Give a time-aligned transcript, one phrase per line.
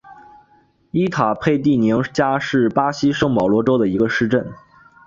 [0.89, 4.51] 伊塔佩蒂宁加是巴西圣保罗州的一个市镇。